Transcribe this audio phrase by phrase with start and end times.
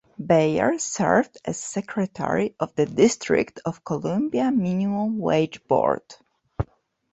[0.19, 6.15] Beyer served as secretary of the District of Columbia Minimum Wage Board.